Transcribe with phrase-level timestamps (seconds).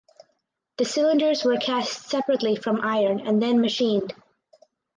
[0.77, 4.15] The cylinders were cast separately from iron and then machined.